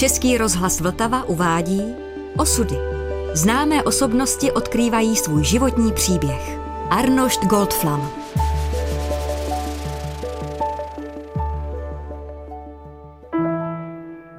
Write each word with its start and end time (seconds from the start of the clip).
Český 0.00 0.38
rozhlas 0.38 0.80
Vltava 0.80 1.24
uvádí 1.24 1.82
Osudy. 2.36 2.74
Známé 3.34 3.82
osobnosti 3.82 4.52
odkrývají 4.52 5.16
svůj 5.16 5.44
životní 5.44 5.92
příběh. 5.92 6.58
Arnošt 6.90 7.44
Goldflam. 7.44 8.10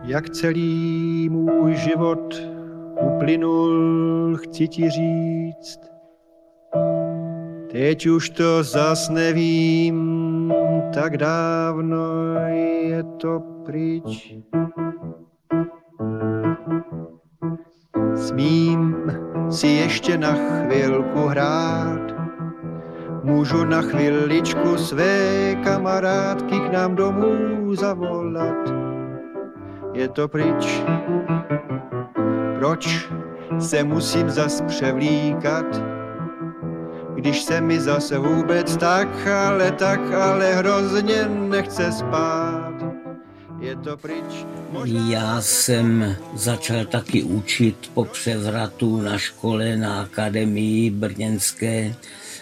Jak 0.04 0.30
celý 0.30 1.30
můj 1.30 1.76
život 1.76 2.36
uplynul, 3.02 4.38
chci 4.38 4.68
ti 4.68 4.90
říct. 4.90 5.80
Teď 7.72 8.08
už 8.08 8.30
to 8.30 8.64
zas 8.64 9.10
nevím, 9.10 10.54
tak 10.94 11.18
dávno 11.18 12.06
je 12.50 13.04
to 13.04 13.40
pryč. 13.66 14.36
Smím 18.22 18.96
si 19.50 19.68
ještě 19.68 20.18
na 20.18 20.34
chvilku 20.34 21.28
hrát, 21.28 22.02
můžu 23.24 23.66
na 23.66 23.82
chviličku 23.82 24.78
své 24.78 25.56
kamarádky 25.64 26.60
k 26.60 26.72
nám 26.72 26.96
domů 26.96 27.76
zavolat. 27.76 28.74
Je 29.94 30.08
to 30.08 30.28
pryč, 30.28 30.84
proč 32.60 33.10
se 33.60 33.84
musím 33.84 34.30
zas 34.30 34.62
převlíkat, 34.62 35.66
když 37.16 37.44
se 37.44 37.62
mi 37.62 37.80
zase 37.80 38.18
vůbec 38.18 38.78
tak, 38.78 39.28
ale 39.28 39.72
tak, 39.72 40.14
ale 40.14 40.54
hrozně 40.54 41.26
nechce 41.30 41.92
spát. 41.92 42.51
Já 45.10 45.42
jsem 45.42 46.16
začal 46.34 46.86
taky 46.86 47.24
učit 47.24 47.92
po 47.94 48.06
převratu 48.06 49.02
na 49.02 49.18
škole 49.18 49.78
na 49.78 50.02
akademii 50.02 50.90
brněnské. 50.90 51.96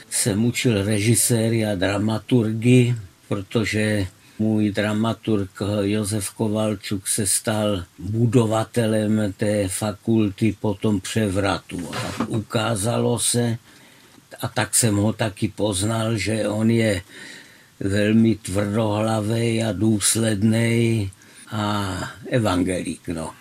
Jsem 0.10 0.46
učil 0.46 0.84
režiséry 0.84 1.66
a 1.66 1.76
dramaturgy, 1.76 2.96
protože 3.28 4.08
můj 4.40 4.72
dramaturg 4.72 5.52
Josef 5.82 6.30
Kovalčuk 6.30 7.08
se 7.08 7.28
stal 7.28 7.84
budovatelem 8.00 9.34
té 9.38 9.68
fakulty 9.68 10.56
po 10.62 10.74
tom 10.74 11.02
převratu. 11.02 11.92
A 11.94 12.28
ukázalo 12.28 13.20
se, 13.20 13.58
a 14.42 14.48
tak 14.48 14.76
jsem 14.76 14.96
ho 14.96 15.14
taky 15.14 15.48
poznal, 15.48 16.18
že 16.18 16.48
on 16.48 16.72
je 16.72 17.02
velmi 17.80 18.36
tvrdohlavý 18.36 19.64
a 19.64 19.72
důsledný 19.72 21.12
a 21.52 21.98
evangelík, 22.30 23.08
no. 23.08 23.34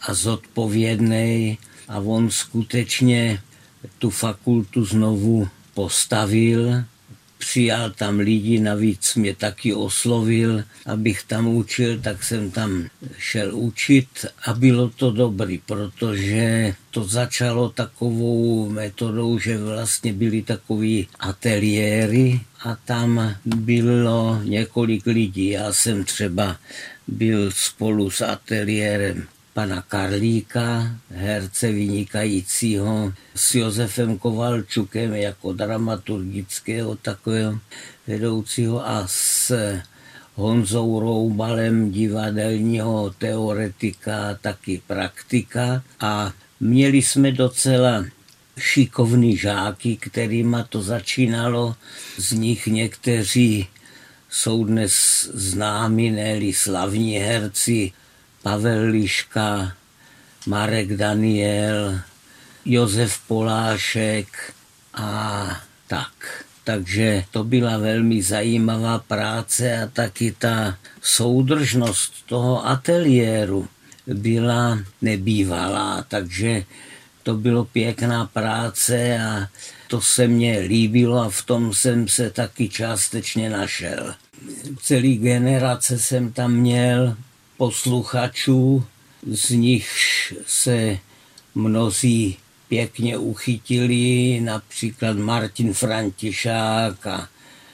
A 0.00 0.14
zodpovědný 0.14 1.58
a 1.88 1.98
on 1.98 2.30
skutečně 2.30 3.42
tu 3.98 4.10
fakultu 4.10 4.84
znovu 4.84 5.48
postavil 5.74 6.84
přijal 7.58 7.90
tam 7.90 8.18
lidi, 8.18 8.60
navíc 8.60 9.14
mě 9.14 9.34
taky 9.34 9.74
oslovil, 9.74 10.62
abych 10.86 11.22
tam 11.22 11.48
učil, 11.48 11.98
tak 12.00 12.24
jsem 12.24 12.50
tam 12.50 12.86
šel 13.18 13.56
učit 13.56 14.06
a 14.46 14.54
bylo 14.54 14.88
to 14.88 15.10
dobrý, 15.10 15.58
protože 15.66 16.74
to 16.90 17.04
začalo 17.04 17.68
takovou 17.68 18.70
metodou, 18.70 19.38
že 19.38 19.58
vlastně 19.58 20.12
byly 20.12 20.42
takový 20.42 21.08
ateliéry 21.18 22.40
a 22.62 22.76
tam 22.84 23.34
bylo 23.44 24.40
několik 24.44 25.06
lidí. 25.06 25.48
Já 25.58 25.72
jsem 25.72 26.04
třeba 26.04 26.56
byl 27.08 27.50
spolu 27.50 28.10
s 28.10 28.20
ateliérem 28.20 29.26
pana 29.58 29.82
Karlíka, 29.82 30.86
herce 31.10 31.72
vynikajícího, 31.72 33.12
s 33.34 33.54
Josefem 33.54 34.18
Kovalčukem 34.18 35.14
jako 35.14 35.52
dramaturgického 35.52 36.96
takového 36.96 37.58
vedoucího 38.06 38.88
a 38.88 39.02
s 39.06 39.52
Honzou 40.34 41.00
Roubalem, 41.00 41.90
divadelního 41.90 43.10
teoretika, 43.18 44.38
taky 44.40 44.82
praktika 44.86 45.82
a 46.00 46.32
měli 46.60 47.02
jsme 47.02 47.32
docela 47.32 48.04
šikovný 48.58 49.36
žáky, 49.36 49.96
kterýma 49.96 50.62
to 50.62 50.82
začínalo. 50.82 51.74
Z 52.16 52.32
nich 52.32 52.66
někteří 52.66 53.66
jsou 54.30 54.64
dnes 54.64 54.92
známi, 55.34 56.10
ne 56.10 56.52
slavní 56.52 57.18
herci, 57.18 57.92
Pavel 58.42 58.90
Liška, 58.90 59.72
Marek 60.46 60.96
Daniel, 60.96 62.00
Josef 62.64 63.20
Polášek 63.28 64.54
a 64.94 65.60
tak. 65.86 66.44
Takže 66.64 67.24
to 67.30 67.44
byla 67.44 67.78
velmi 67.78 68.22
zajímavá 68.22 68.98
práce 68.98 69.82
a 69.82 69.86
taky 69.86 70.34
ta 70.38 70.76
soudržnost 71.02 72.12
toho 72.26 72.66
ateliéru 72.66 73.68
byla 74.06 74.78
nebývalá, 75.02 76.04
takže 76.08 76.64
to 77.22 77.34
bylo 77.34 77.64
pěkná 77.64 78.26
práce 78.26 79.18
a 79.18 79.48
to 79.88 80.00
se 80.00 80.28
mně 80.28 80.58
líbilo 80.58 81.18
a 81.20 81.30
v 81.30 81.42
tom 81.42 81.74
jsem 81.74 82.08
se 82.08 82.30
taky 82.30 82.68
částečně 82.68 83.50
našel. 83.50 84.14
Celý 84.82 85.18
generace 85.18 85.98
jsem 85.98 86.32
tam 86.32 86.52
měl, 86.52 87.16
posluchačů, 87.58 88.84
z 89.26 89.50
nich 89.50 89.88
se 90.46 90.98
mnozí 91.54 92.36
pěkně 92.68 93.18
uchytili, 93.18 94.40
například 94.40 95.16
Martin 95.16 95.74
Františák 95.74 97.06
a 97.06 97.28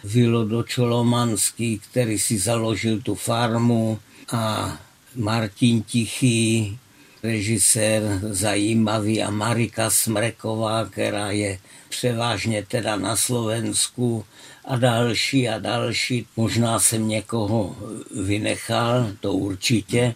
Vilo 0.04 0.62
Čolomanský, 0.62 1.78
který 1.78 2.18
si 2.18 2.38
založil 2.38 3.00
tu 3.00 3.14
farmu 3.14 3.98
a 4.32 4.76
Martin 5.16 5.82
Tichý, 5.82 6.78
režisér 7.22 8.02
zajímavý 8.22 9.22
a 9.22 9.30
Marika 9.30 9.90
Smreková, 9.90 10.84
která 10.84 11.30
je 11.30 11.58
převážně 11.88 12.64
teda 12.68 12.96
na 12.96 13.16
Slovensku 13.16 14.24
a 14.64 14.76
další 14.76 15.48
a 15.48 15.58
další. 15.58 16.26
Možná 16.36 16.80
jsem 16.80 17.08
někoho 17.08 17.76
vynechal, 18.24 19.12
to 19.20 19.32
určitě, 19.32 20.14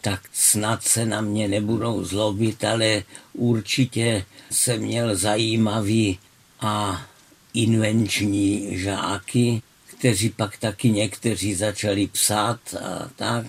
tak 0.00 0.20
snad 0.32 0.82
se 0.82 1.06
na 1.06 1.20
mě 1.20 1.48
nebudou 1.48 2.04
zlobit, 2.04 2.64
ale 2.64 3.02
určitě 3.32 4.24
jsem 4.50 4.80
měl 4.80 5.16
zajímavý 5.16 6.18
a 6.60 7.06
invenční 7.54 8.78
žáky, 8.78 9.62
kteří 9.86 10.30
pak 10.30 10.56
taky 10.56 10.90
někteří 10.90 11.54
začali 11.54 12.06
psát 12.06 12.60
a 12.74 13.10
tak. 13.16 13.46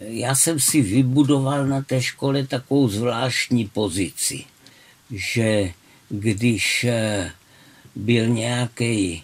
Já 0.00 0.34
jsem 0.34 0.60
si 0.60 0.82
vybudoval 0.82 1.66
na 1.66 1.82
té 1.82 2.02
škole 2.02 2.46
takovou 2.46 2.88
zvláštní 2.88 3.68
pozici, 3.68 4.44
že 5.10 5.72
když 6.08 6.84
eh, 6.84 7.32
byl 7.94 8.26
nějaký 8.26 9.22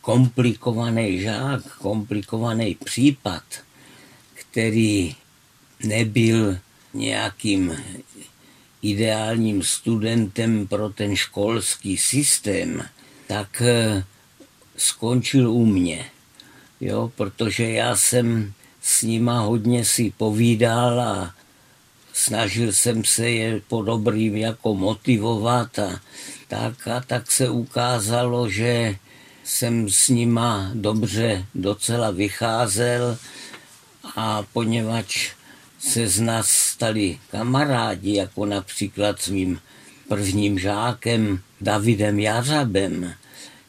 komplikovaný 0.00 1.20
žák, 1.20 1.76
komplikovaný 1.78 2.74
případ, 2.74 3.42
který 4.34 5.14
nebyl 5.84 6.58
nějakým 6.94 7.76
ideálním 8.82 9.62
studentem 9.62 10.66
pro 10.66 10.88
ten 10.88 11.16
školský 11.16 11.96
systém, 11.96 12.82
tak 13.26 13.62
eh, 13.62 14.04
skončil 14.76 15.50
u 15.50 15.66
mě. 15.66 16.10
Jo, 16.80 17.12
protože 17.16 17.70
já 17.70 17.96
jsem 17.96 18.52
s 18.82 19.02
nima 19.02 19.40
hodně 19.40 19.84
si 19.84 20.12
povídal 20.16 21.00
a 21.00 21.34
snažil 22.12 22.72
jsem 22.72 23.04
se 23.04 23.30
je 23.30 23.60
po 23.68 23.82
dobrým 23.82 24.36
jako 24.36 24.74
motivovat 24.74 25.78
a 25.78 26.00
tak, 26.48 26.88
a 26.88 27.00
tak 27.00 27.30
se 27.30 27.50
ukázalo, 27.50 28.50
že 28.50 28.96
jsem 29.48 29.88
s 29.88 30.08
nima 30.08 30.70
dobře 30.74 31.46
docela 31.54 32.10
vycházel 32.10 33.18
a 34.16 34.42
poněvadž 34.52 35.32
se 35.78 36.08
z 36.08 36.20
nás 36.20 36.46
stali 36.48 37.18
kamarádi, 37.30 38.14
jako 38.14 38.46
například 38.46 39.22
s 39.22 39.28
mým 39.28 39.60
prvním 40.08 40.58
žákem 40.58 41.40
Davidem 41.60 42.18
Jařabem, 42.18 43.14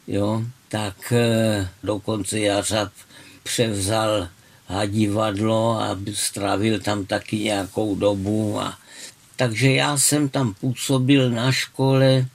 jo, 0.08 0.44
tak 0.70 1.14
eh, 1.16 1.70
dokonce 1.84 2.40
Jařab 2.40 2.92
převzal 3.44 4.28
hadivadlo 4.68 5.82
a 5.82 5.98
strávil 6.14 6.80
tam 6.80 7.06
taky 7.06 7.40
nějakou 7.40 7.96
dobu. 7.96 8.60
A, 8.60 8.78
takže 9.36 9.72
já 9.72 9.98
jsem 9.98 10.30
tam 10.30 10.54
působil 10.54 11.30
na 11.30 11.52
škole 11.52 12.26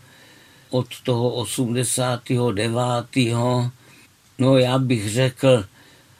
od 0.75 1.01
toho 1.03 1.31
89. 1.31 3.07
No 4.39 4.59
já 4.59 4.79
bych 4.79 5.11
řekl 5.11 5.65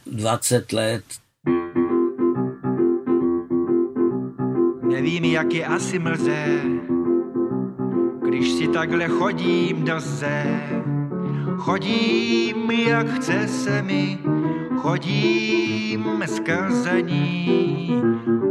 20 0.07 0.73
let. 0.73 1.05
Nevím, 4.83 5.25
jak 5.25 5.55
je 5.55 5.67
asi 5.67 5.99
mlze, 5.99 6.61
když 8.29 8.53
si 8.53 8.69
takhle 8.69 9.09
chodím 9.09 9.85
do 9.85 10.01
ze. 10.01 10.45
Chodím, 11.57 12.71
jak 12.71 13.15
chce 13.15 13.49
se 13.49 13.83
mi, 13.83 14.19
chodím 14.77 16.23
skazaní, 16.27 18.03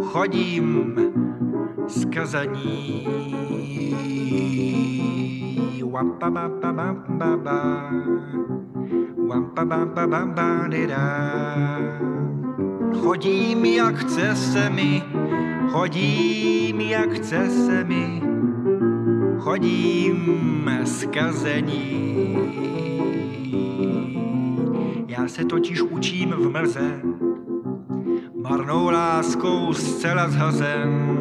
chodím 0.03 0.99
skazaní. 1.88 3.07
Wampa 4.33 4.93
Chodím, 13.01 13.66
jak 13.66 13.95
chce 13.95 14.36
se 14.36 14.69
mi, 14.69 15.04
chodím, 15.69 16.81
jak 16.81 17.12
chce 17.12 17.50
se 17.50 17.84
mi, 17.84 18.22
chodím 19.40 20.44
skazení. 20.84 22.38
Já 25.07 25.28
se 25.28 25.45
totiž 25.45 25.81
učím 25.81 26.30
v 26.30 26.50
mlze, 26.50 27.01
marnou 28.36 28.90
láskou 28.90 29.74
zcela 29.74 30.30
zhazen. 30.30 31.18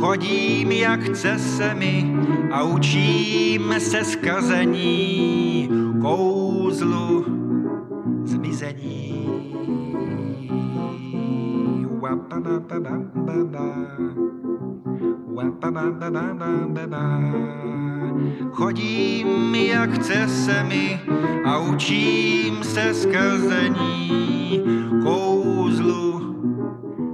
Chodím, 0.00 0.72
jak 0.72 1.00
chce 1.00 1.38
se 1.38 1.74
mi 1.74 2.16
a 2.52 2.62
učím 2.62 3.74
se 3.78 4.04
skazení, 4.04 5.68
kouzlu 6.00 7.24
zmizení. 8.24 9.28
Chodím, 18.52 19.54
jak 19.54 19.90
chce 19.90 20.28
se 20.28 20.64
mi 20.64 21.00
a 21.44 21.58
učím 21.58 22.64
se 22.64 22.94
skazení, 22.94 24.62
kouzlu 25.02 26.20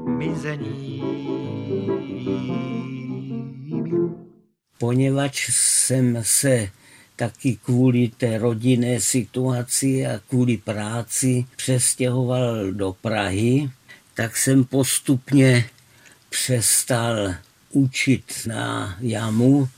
mizení. 0.07 1.48
Poněvadž 4.79 5.51
jsem 5.53 6.19
se 6.23 6.71
taky 7.17 7.59
kvůli 7.65 8.11
té 8.17 8.39
rodinné 8.39 9.01
situaci 9.01 10.07
a 10.07 10.21
kvůli 10.29 10.57
práci 10.57 11.45
přestěhoval 11.57 12.73
do 12.73 12.93
Prahy, 12.93 13.71
tak 14.15 14.37
jsem 14.37 14.65
postupně 14.65 15.71
přestal 16.31 17.35
učit 17.71 18.33
na 18.47 18.97
jamu. 19.01 19.69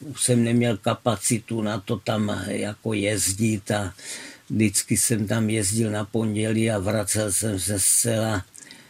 Už 0.00 0.22
jsem 0.22 0.44
neměl 0.44 0.76
kapacitu 0.76 1.62
na 1.62 1.80
to 1.80 1.96
tam 1.96 2.42
jako 2.46 2.92
jezdit 2.92 3.70
a 3.70 3.94
vždycky 4.50 4.96
jsem 4.96 5.26
tam 5.26 5.50
jezdil 5.50 5.90
na 5.90 6.04
pondělí 6.04 6.70
a 6.70 6.78
vracel 6.78 7.32
jsem 7.32 7.60
se 7.60 7.80
zcela 7.80 8.44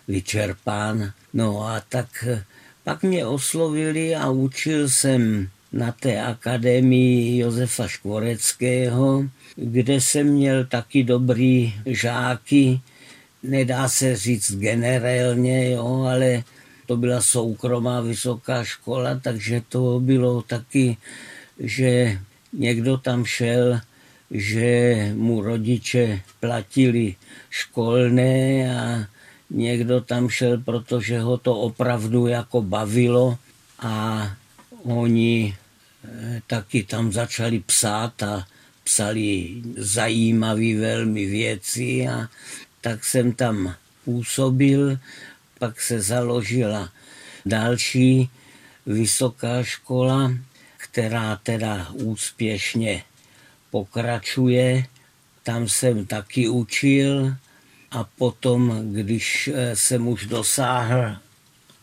vyčerpán. 0.09 1.13
No 1.33 1.67
a 1.69 1.81
tak 1.81 2.25
pak 2.85 3.03
mě 3.03 3.27
oslovili 3.27 4.17
a 4.17 4.31
učil 4.31 4.89
jsem 4.89 5.49
na 5.75 5.93
té 5.93 6.23
akademii 6.23 7.38
Josefa 7.38 7.88
Škvoreckého, 7.88 9.25
kde 9.56 10.00
jsem 10.00 10.26
měl 10.26 10.65
taky 10.65 11.05
dobrý 11.05 11.75
žáky, 11.87 12.81
nedá 13.43 13.88
se 13.88 14.17
říct 14.17 14.56
generálně, 14.56 15.71
jo, 15.71 16.06
ale 16.11 16.43
to 16.87 16.97
byla 16.97 17.23
soukromá 17.23 18.00
vysoká 18.00 18.65
škola, 18.65 19.19
takže 19.23 19.62
to 19.69 20.00
bylo 20.00 20.43
taky, 20.43 20.97
že 21.59 22.19
někdo 22.53 22.97
tam 22.99 23.25
šel, 23.25 23.81
že 24.31 24.94
mu 25.15 25.43
rodiče 25.43 26.20
platili 26.41 27.15
školné 27.50 28.70
a 28.79 29.06
někdo 29.50 30.00
tam 30.00 30.29
šel, 30.29 30.59
protože 30.59 31.20
ho 31.20 31.37
to 31.37 31.59
opravdu 31.59 32.27
jako 32.27 32.62
bavilo 32.62 33.38
a 33.79 34.23
oni 34.85 35.55
taky 36.47 36.83
tam 36.83 37.12
začali 37.12 37.61
psát 37.61 38.23
a 38.23 38.47
psali 38.85 39.62
zajímavé 39.77 40.75
velmi 40.75 41.27
věci 41.27 42.09
a 42.09 42.29
tak 42.81 43.05
jsem 43.05 43.33
tam 43.33 43.75
působil, 44.05 44.99
pak 45.59 45.81
se 45.81 46.01
založila 46.01 46.93
další 47.47 48.31
vysoká 48.87 49.62
škola, 49.62 50.33
která 50.77 51.37
teda 51.37 51.91
úspěšně 51.93 53.03
pokračuje. 53.71 54.87
Tam 55.43 55.69
jsem 55.69 56.06
taky 56.06 56.49
učil 56.49 57.35
a 57.91 58.05
potom, 58.05 58.93
když 58.93 59.51
eh, 59.55 59.77
jsem 59.77 60.09
už 60.09 60.27
dosáhl 60.27 61.17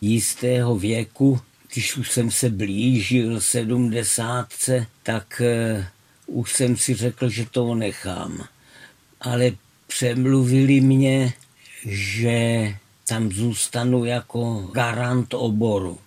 jistého 0.00 0.76
věku, 0.78 1.40
když 1.72 1.96
už 1.96 2.10
jsem 2.10 2.30
se 2.30 2.50
blížil 2.50 3.40
sedmdesátce, 3.40 4.86
tak 5.02 5.40
eh, 5.44 5.86
už 6.26 6.52
jsem 6.52 6.76
si 6.76 6.94
řekl, 6.94 7.28
že 7.28 7.46
to 7.50 7.74
nechám. 7.74 8.44
Ale 9.20 9.50
přemluvili 9.86 10.80
mě, 10.80 11.32
že 11.86 12.68
tam 13.08 13.32
zůstanu 13.32 14.04
jako 14.04 14.70
garant 14.74 15.34
oboru, 15.34 15.98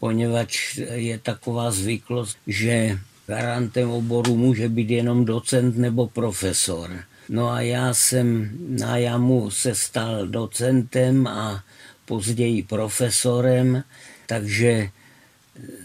poněvadž 0.00 0.80
je 0.94 1.18
taková 1.18 1.70
zvyklost, 1.70 2.38
že 2.46 2.98
garantem 3.26 3.90
oboru 3.90 4.36
může 4.36 4.68
být 4.68 4.90
jenom 4.90 5.24
docent 5.24 5.76
nebo 5.76 6.08
profesor. 6.08 7.04
No 7.28 7.50
a 7.50 7.60
já 7.60 7.94
jsem 7.94 8.50
na 8.68 8.96
jamu 8.96 9.50
se 9.50 9.74
stal 9.74 10.26
docentem 10.26 11.26
a 11.26 11.64
později 12.04 12.62
profesorem, 12.62 13.84
takže 14.26 14.90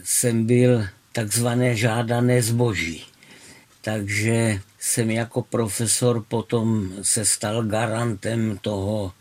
jsem 0.04 0.46
byl 0.46 0.86
takzvané 1.12 1.76
žádané 1.76 2.42
zboží. 2.42 3.04
Takže 3.80 4.60
jsem 4.78 5.10
jako 5.10 5.42
profesor 5.42 6.24
potom 6.28 6.92
se 7.02 7.24
stal 7.24 7.62
garantem 7.62 8.58
toho 8.58 9.12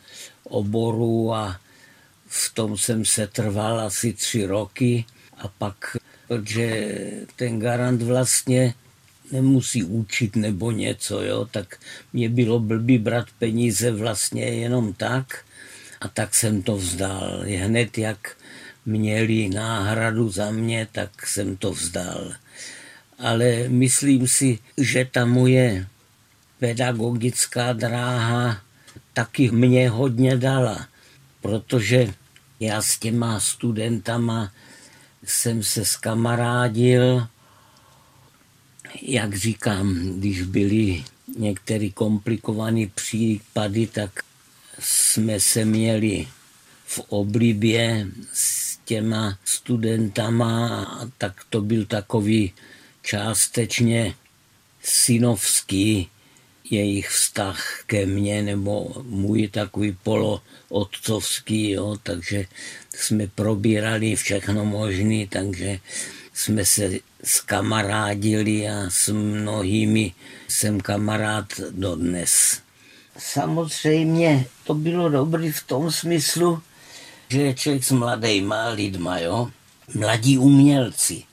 oboru 0.43 1.33
a 1.33 1.59
v 2.27 2.53
tom 2.53 2.77
jsem 2.77 3.05
se 3.05 3.27
trval 3.27 3.79
asi 3.79 4.13
tři 4.13 4.45
roky 4.45 5.05
a 5.37 5.47
pak, 5.47 5.97
protože 6.27 6.97
ten 7.35 7.59
garant 7.59 8.01
vlastně 8.01 8.73
nemusí 9.31 9.83
učit 9.83 10.35
nebo 10.35 10.71
něco, 10.71 11.21
jo, 11.21 11.45
tak 11.51 11.79
mě 12.13 12.29
bylo 12.29 12.59
blbý 12.59 12.97
brát 12.97 13.27
peníze 13.39 13.91
vlastně 13.91 14.43
jenom 14.43 14.93
tak 14.93 15.45
a 16.01 16.07
tak 16.07 16.35
jsem 16.35 16.61
to 16.61 16.77
vzdal. 16.77 17.43
Hned 17.45 17.97
jak 17.97 18.37
měli 18.85 19.49
náhradu 19.49 20.29
za 20.29 20.51
mě, 20.51 20.87
tak 20.91 21.27
jsem 21.27 21.57
to 21.57 21.71
vzdal. 21.71 22.33
Ale 23.19 23.67
myslím 23.67 24.27
si, 24.27 24.59
že 24.77 25.05
ta 25.11 25.25
moje 25.25 25.87
pedagogická 26.59 27.73
dráha 27.73 28.61
taky 29.13 29.51
mě 29.51 29.89
hodně 29.89 30.37
dala, 30.37 30.87
protože 31.41 32.13
já 32.59 32.81
s 32.81 32.99
těma 32.99 33.39
studentama 33.39 34.51
jsem 35.23 35.63
se 35.63 35.85
skamarádil, 35.85 37.27
jak 39.01 39.35
říkám, 39.35 40.19
když 40.19 40.41
byly 40.41 41.03
některé 41.37 41.89
komplikované 41.89 42.87
případy, 42.95 43.87
tak 43.87 44.19
jsme 44.79 45.39
se 45.39 45.65
měli 45.65 46.27
v 46.85 46.99
oblibě 46.99 48.07
s 48.33 48.68
těma 48.89 49.37
studentama, 49.45 50.57
tak 51.17 51.33
to 51.49 51.61
byl 51.61 51.85
takový 51.85 52.53
částečně 53.01 54.15
synovský 54.83 56.09
jejich 56.69 57.09
vztah 57.09 57.83
ke 57.85 58.05
mně, 58.05 58.41
nebo 58.41 58.89
můj 59.05 59.47
takový 59.47 59.97
polootcovský, 60.03 61.69
jo, 61.69 61.97
takže 62.03 62.45
jsme 62.95 63.27
probírali 63.27 64.15
všechno 64.15 64.65
možné, 64.65 65.27
takže 65.29 65.79
jsme 66.33 66.65
se 66.65 66.89
skamarádili 67.23 68.69
a 68.69 68.89
s 68.89 69.13
mnohými 69.13 70.13
jsem 70.47 70.81
kamarád 70.81 71.45
dodnes. 71.69 72.61
Samozřejmě 73.17 74.45
to 74.63 74.73
bylo 74.73 75.09
dobrý 75.09 75.51
v 75.51 75.63
tom 75.63 75.91
smyslu, 75.91 76.61
že 77.29 77.41
je 77.41 77.53
člověk 77.53 77.83
s 77.83 77.91
mladýma 77.91 78.69
lidma, 78.69 79.19
jo, 79.19 79.49
mladí 79.93 80.37
umělci 80.37 81.23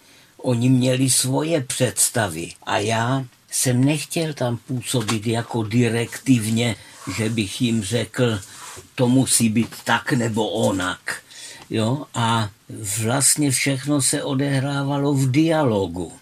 Oni 0.47 0.69
měli 0.69 1.11
svoje 1.11 1.61
představy 1.61 2.53
a 2.63 2.79
já 2.79 3.25
jsem 3.51 3.85
nechtěl 3.85 4.33
tam 4.33 4.57
působit 4.57 5.27
jako 5.27 5.63
direktivně, 5.63 6.77
že 7.17 7.29
bych 7.31 7.61
jim 7.61 7.83
řekl, 7.83 8.41
to 8.95 9.09
musí 9.09 9.49
být 9.49 9.75
tak 9.85 10.13
nebo 10.13 10.49
onak. 10.49 11.23
Jo? 11.71 12.07
A 12.15 12.51
vlastně 13.03 13.51
všechno 13.51 14.03
se 14.03 14.23
odehrávalo 14.23 15.15
v 15.15 15.31
dialogu. 15.31 16.13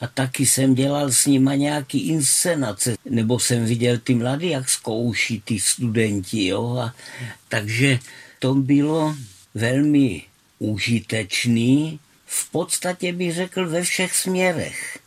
A 0.00 0.06
taky 0.06 0.46
jsem 0.46 0.74
dělal 0.74 1.12
s 1.12 1.26
nima 1.26 1.54
nějaký 1.54 2.08
inscenace, 2.08 2.94
nebo 3.10 3.38
jsem 3.38 3.64
viděl 3.64 3.98
ty 3.98 4.14
mladí, 4.14 4.50
jak 4.50 4.68
zkouší 4.68 5.42
ty 5.44 5.60
studenti. 5.60 6.46
Jo? 6.46 6.76
A, 6.76 6.94
takže 7.48 7.98
to 8.38 8.54
bylo 8.54 9.16
velmi 9.54 10.22
užitečný, 10.58 12.00
v 12.26 12.50
podstatě 12.50 13.12
bych 13.12 13.34
řekl 13.34 13.68
ve 13.68 13.82
všech 13.82 14.14
směrech. 14.16 14.98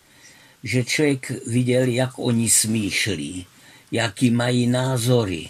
Že 0.64 0.84
člověk 0.84 1.32
viděl, 1.48 1.88
jak 1.88 2.20
oni 2.20 2.50
smýšlí, 2.50 3.46
jaký 3.92 4.32
mají 4.32 4.68
názory, 4.68 5.50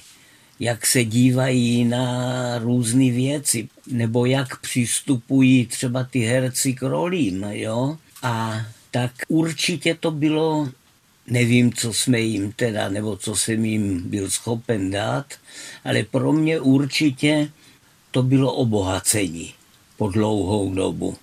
jak 0.59 0.85
se 0.85 1.03
dívají 1.03 1.85
na 1.85 2.57
různé 2.59 3.11
věci, 3.11 3.69
nebo 3.87 4.25
jak 4.25 4.61
přistupují 4.61 5.65
třeba 5.65 6.03
ty 6.03 6.19
herci 6.19 6.73
k 6.73 6.81
rolím, 6.81 7.45
jo? 7.49 7.97
A 8.23 8.65
tak 8.91 9.11
určitě 9.27 9.95
to 9.95 10.11
bylo, 10.11 10.69
nevím, 11.27 11.73
co 11.73 11.93
jsme 11.93 12.19
jim 12.19 12.51
teda, 12.51 12.89
nebo 12.89 13.17
co 13.17 13.35
jsem 13.35 13.65
jim 13.65 14.09
byl 14.09 14.29
schopen 14.29 14.91
dát, 14.91 15.25
ale 15.83 16.03
pro 16.03 16.33
mě 16.33 16.59
určitě 16.59 17.49
to 18.11 18.23
bylo 18.23 18.53
obohacení 18.53 19.53
po 19.97 20.09
dlouhou 20.09 20.73
dobu. 20.73 21.15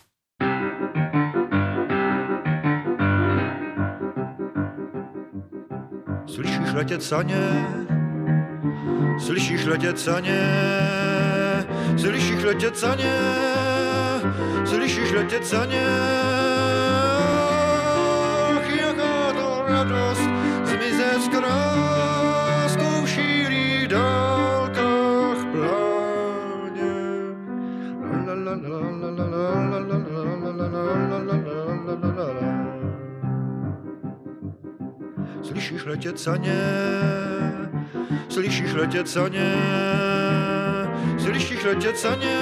Slyšíš 6.26 6.72
letět 6.74 7.02
saně, 7.02 7.66
slyšíš 9.18 9.64
letět 9.64 9.98
saně, 9.98 10.40
slyšíš 11.96 12.44
letět 12.44 12.78
saně, 12.78 13.12
slyšíš 14.64 15.12
letět 15.12 15.46
saně. 15.46 15.86
Ach, 18.56 18.76
jaká 18.80 19.32
to 19.32 19.62
radost 19.68 20.28
zmizet 20.64 21.22
z 21.22 21.28
kráskou 21.28 22.07
letět 35.88 36.18
za 36.18 36.36
ně, 36.36 36.60
slyšíš 38.28 38.72
letět 38.72 39.06
za 39.06 39.28
ně, 39.28 39.54
slyšíš 41.18 41.64
letět 41.64 41.98
za 41.98 42.14
ně, 42.14 42.40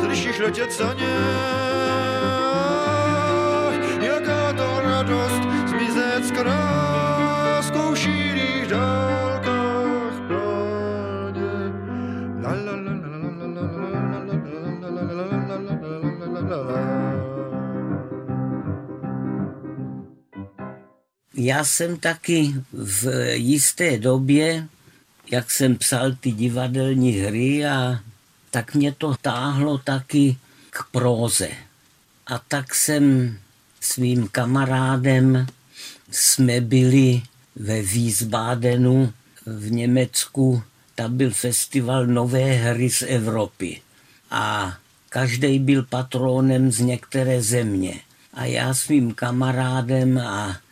slyšíš 0.00 0.38
letět 0.38 0.72
za 0.72 0.94
ně. 0.94 1.73
Já 21.44 21.64
jsem 21.64 21.96
taky 21.96 22.54
v 22.72 23.06
jisté 23.34 23.98
době, 23.98 24.68
jak 25.30 25.50
jsem 25.50 25.76
psal 25.76 26.12
ty 26.20 26.32
divadelní 26.32 27.12
hry, 27.12 27.66
a 27.66 28.00
tak 28.50 28.74
mě 28.74 28.92
to 28.92 29.14
táhlo 29.22 29.78
taky 29.78 30.36
k 30.70 30.84
próze. 30.90 31.48
A 32.26 32.38
tak 32.38 32.74
jsem 32.74 33.36
svým 33.80 34.28
kamarádem 34.28 35.46
jsme 36.10 36.60
byli 36.60 37.22
ve 37.56 37.82
Wiesbadenu 37.82 39.12
v 39.46 39.70
Německu. 39.70 40.62
Tam 40.94 41.16
byl 41.16 41.30
festival 41.30 42.06
Nové 42.06 42.52
hry 42.52 42.90
z 42.90 43.02
Evropy. 43.02 43.80
A 44.30 44.76
každý 45.08 45.58
byl 45.58 45.82
patronem 45.82 46.72
z 46.72 46.80
některé 46.80 47.42
země. 47.42 48.00
A 48.34 48.44
já 48.44 48.74
svým 48.74 49.14
kamarádem 49.14 50.18
a 50.18 50.63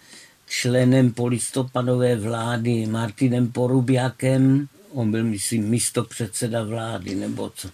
členem 0.53 1.13
polistopadové 1.13 2.17
vlády 2.17 2.87
Martinem 2.87 3.53
Porubiakem, 3.53 4.69
on 4.91 5.11
byl, 5.11 5.25
myslím, 5.25 5.65
místo 5.65 6.05
předseda 6.05 6.63
vlády 6.63 7.15
nebo 7.15 7.51
co. 7.55 7.69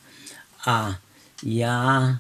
A 0.67 0.99
já 1.43 2.19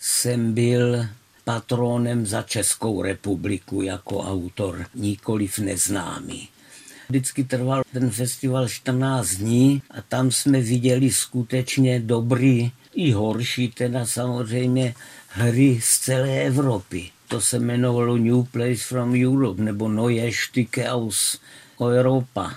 jsem 0.00 0.52
byl 0.52 1.06
patronem 1.44 2.26
za 2.26 2.42
Českou 2.42 3.02
republiku 3.02 3.82
jako 3.82 4.20
autor, 4.20 4.86
nikoliv 4.94 5.58
neznámý. 5.58 6.48
Vždycky 7.08 7.44
trval 7.44 7.82
ten 7.92 8.10
festival 8.10 8.68
14 8.68 9.28
dní 9.28 9.82
a 9.90 10.02
tam 10.02 10.30
jsme 10.30 10.60
viděli 10.60 11.10
skutečně 11.10 12.00
dobrý 12.00 12.72
i 12.94 13.12
horší, 13.12 13.68
teda 13.68 14.06
samozřejmě 14.06 14.94
hry 15.28 15.80
z 15.82 15.98
celé 15.98 16.42
Evropy 16.42 17.10
to 17.28 17.40
se 17.40 17.56
jmenovalo 17.56 18.16
New 18.16 18.44
Place 18.44 18.76
from 18.76 19.14
Europe 19.14 19.62
nebo 19.62 19.88
Neue 19.88 20.32
Stücke 20.32 20.88
aus 20.88 21.40
Europa. 21.80 22.54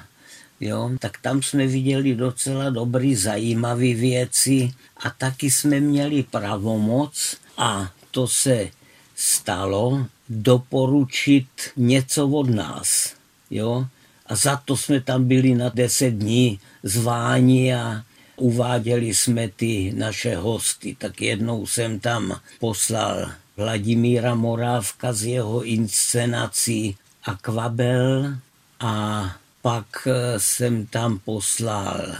Jo, 0.59 0.91
tak 0.99 1.17
tam 1.21 1.41
jsme 1.41 1.67
viděli 1.67 2.15
docela 2.15 2.69
dobrý, 2.69 3.15
zajímavé 3.15 3.93
věci 3.93 4.73
a 4.97 5.09
taky 5.09 5.51
jsme 5.51 5.79
měli 5.79 6.23
pravomoc 6.23 7.37
a 7.57 7.91
to 8.11 8.27
se 8.27 8.69
stalo 9.15 10.05
doporučit 10.29 11.47
něco 11.77 12.27
od 12.27 12.49
nás. 12.49 13.13
Jo? 13.49 13.87
A 14.25 14.35
za 14.35 14.55
to 14.65 14.77
jsme 14.77 15.01
tam 15.01 15.27
byli 15.27 15.55
na 15.55 15.69
deset 15.69 16.09
dní 16.09 16.59
zváni 16.83 17.75
a 17.75 18.03
uváděli 18.35 19.13
jsme 19.13 19.47
ty 19.47 19.93
naše 19.95 20.35
hosty. 20.35 20.95
Tak 20.99 21.21
jednou 21.21 21.67
jsem 21.67 21.99
tam 21.99 22.39
poslal 22.59 23.31
Vladimíra 23.61 24.35
Morávka 24.35 25.13
z 25.13 25.37
jeho 25.37 25.63
inscenací 25.63 26.97
Aquabel 27.23 28.35
a 28.79 29.25
pak 29.61 30.07
eh, 30.07 30.39
jsem 30.39 30.85
tam 30.85 31.19
poslal 31.19 32.15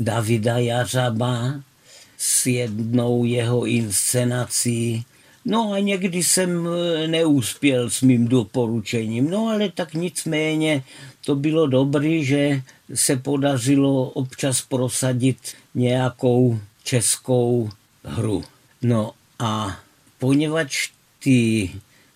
Davida 0.00 0.58
Jařaba 0.58 1.60
s 2.16 2.46
jednou 2.46 3.24
jeho 3.24 3.66
inscenací. 3.66 5.04
No 5.44 5.72
a 5.72 5.78
někdy 5.78 6.22
jsem 6.22 6.68
eh, 6.68 7.08
neuspěl 7.08 7.90
s 7.90 8.00
mým 8.00 8.28
doporučením, 8.28 9.30
no 9.30 9.48
ale 9.48 9.68
tak 9.68 9.94
nicméně 9.94 10.84
to 11.24 11.34
bylo 11.34 11.66
dobré, 11.66 12.24
že 12.24 12.62
se 12.94 13.16
podařilo 13.16 14.10
občas 14.10 14.62
prosadit 14.62 15.38
nějakou 15.74 16.60
českou 16.84 17.70
hru. 18.04 18.44
No 18.82 19.12
a 19.38 19.80
poněvadž 20.18 20.90
ty 21.18 21.70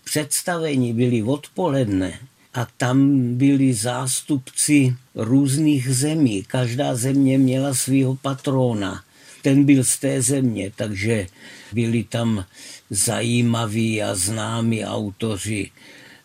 představení 0.05 0.93
byly 0.93 1.23
odpoledne 1.23 2.19
a 2.55 2.67
tam 2.77 3.21
byli 3.35 3.75
zástupci 3.75 4.97
různých 5.15 5.95
zemí. 5.95 6.43
Každá 6.43 6.95
země 6.95 7.39
měla 7.39 7.75
svého 7.75 8.17
patrona. 8.17 9.05
Ten 9.43 9.65
byl 9.65 9.85
z 9.85 9.99
té 9.99 10.23
země, 10.23 10.73
takže 10.77 11.27
byli 11.73 12.05
tam 12.05 12.45
zajímaví 12.91 14.03
a 14.03 14.15
známí 14.15 14.85
autoři 14.85 15.71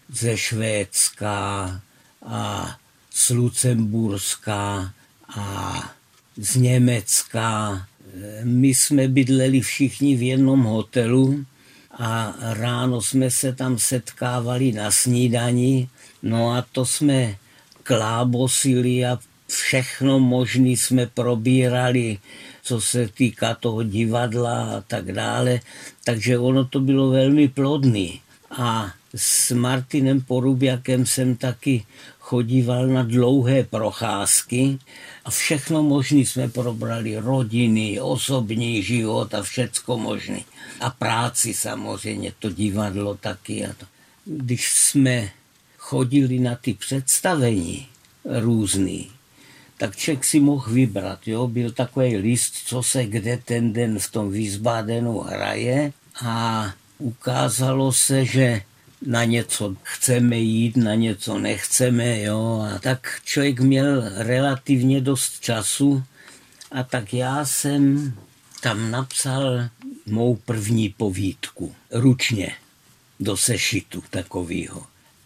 ze 0.10 0.38
Švédska 0.38 1.82
a 2.26 2.78
z 3.14 3.30
Lucemburska 3.30 4.94
a 5.30 5.80
z 6.38 6.56
Německa. 6.56 7.88
My 8.44 8.68
jsme 8.68 9.08
bydleli 9.08 9.62
všichni 9.62 10.16
v 10.16 10.22
jednom 10.22 10.64
hotelu 10.64 11.46
a 12.00 12.36
ráno 12.40 13.02
jsme 13.02 13.32
se 13.32 13.54
tam 13.54 13.80
setkávali 13.80 14.72
na 14.72 14.92
snídani, 14.92 15.90
no 16.24 16.52
a 16.52 16.66
to 16.72 16.86
jsme 16.86 17.36
klábosili 17.84 19.06
a 19.06 19.20
všechno 19.48 20.20
možné 20.20 20.70
jsme 20.70 21.06
probírali, 21.08 22.18
co 22.64 22.82
se 22.82 23.08
týká 23.08 23.56
toho 23.56 23.84
divadla 23.84 24.78
a 24.78 24.82
tak 24.82 25.12
dále. 25.12 25.60
Takže 26.04 26.38
ono 26.38 26.66
to 26.66 26.80
bylo 26.80 27.10
velmi 27.10 27.48
plodný. 27.48 28.22
A 28.52 28.92
s 29.16 29.52
Martinem 29.52 30.22
Porubiakem 30.22 31.06
jsem 31.06 31.36
taky 31.36 31.86
chodíval 32.20 32.88
na 32.88 33.04
dlouhé 33.04 33.64
procházky 33.64 34.80
a 35.26 35.30
všechno 35.30 35.84
možné 35.84 36.20
jsme 36.20 36.50
probrali, 36.50 37.18
rodiny, 37.18 38.02
osobní 38.02 38.84
život 38.84 39.34
a 39.34 39.44
všecko 39.44 39.98
možné. 39.98 40.40
A 40.80 40.90
práci 40.90 41.54
samozřejmě, 41.54 42.34
to 42.40 42.50
divadlo 42.50 43.16
taky. 43.16 43.66
A 43.66 43.74
to. 43.74 43.86
Když 44.26 44.74
jsme 44.74 45.30
chodili 45.78 46.40
na 46.40 46.56
ty 46.56 46.74
představení 46.74 47.88
různý, 48.26 49.12
tak 49.78 49.96
člověk 49.96 50.26
si 50.26 50.40
mohl 50.40 50.72
vybrat. 50.72 51.28
Jo? 51.28 51.48
Byl 51.48 51.72
takový 51.72 52.18
list, 52.18 52.54
co 52.66 52.84
se 52.84 53.06
kde 53.06 53.38
ten 53.38 53.74
den 53.74 54.00
v 54.00 54.12
tom 54.12 54.32
Wiesbadenu 54.32 55.20
hraje 55.20 55.94
a 56.26 56.66
ukázalo 56.98 57.94
se, 57.94 58.26
že 58.26 58.62
na 59.06 59.24
něco 59.24 59.76
chceme 59.84 60.38
jít, 60.38 60.78
na 60.78 60.96
něco 60.96 61.40
nechceme, 61.40 62.22
jo. 62.22 62.68
A 62.76 62.80
tak 62.80 63.22
člověk 63.26 63.60
měl 63.60 64.04
relativně 64.16 65.02
dost 65.02 65.40
času 65.40 66.04
a 66.72 66.84
tak 66.84 67.14
já 67.14 67.46
jsem 67.46 68.14
tam 68.62 68.92
napsal 68.92 69.70
mou 70.06 70.36
první 70.36 70.90
povídku, 70.90 71.76
ručně, 71.92 72.56
do 73.20 73.38
sešitu 73.38 74.04
takového. 74.10 74.84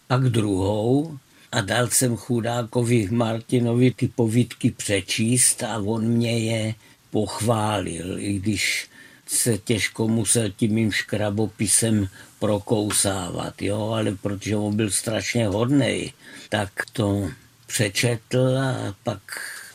Pak 0.08 0.24
druhou 0.24 1.18
a 1.52 1.62
dal 1.62 1.88
jsem 1.88 2.18
chudákovi 2.18 3.08
Martinovi 3.12 3.92
ty 3.92 4.08
povídky 4.08 4.72
přečíst 4.72 5.64
a 5.64 5.78
on 5.78 6.08
mě 6.08 6.40
je 6.40 6.76
pochválil, 7.12 8.20
i 8.20 8.34
když 8.34 8.89
se 9.30 9.58
těžko 9.58 10.08
musel 10.08 10.50
tím 10.50 10.74
mým 10.74 10.92
škrabopisem 10.92 12.08
prokousávat, 12.40 13.62
jo, 13.62 13.90
ale 13.90 14.12
protože 14.12 14.56
on 14.56 14.76
byl 14.76 14.92
strašně 14.92 15.48
hodný, 15.48 16.14
tak 16.50 16.72
to 16.94 17.30
přečetl 17.68 18.58
a 18.58 18.96
pak 19.04 19.22